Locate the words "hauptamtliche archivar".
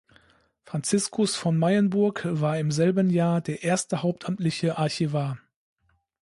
4.01-5.37